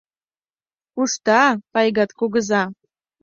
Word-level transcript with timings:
Кушта 0.93 1.41
Пайгат 1.71 2.11
кугыза. 2.19 2.63